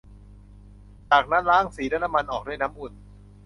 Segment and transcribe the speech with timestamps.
[1.11, 2.93] จากนั้นล้างสีและน้ำมันออกด้วยน้ำอุ่น